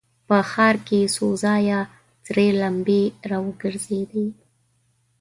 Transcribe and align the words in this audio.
په 0.27 0.37
ښار 0.51 0.75
کې 0.87 1.11
څو 1.15 1.27
ځايه 1.43 1.79
سرې 2.25 2.47
لمبې 2.61 3.03
را 3.29 3.37
وګرځېدې. 3.45 4.27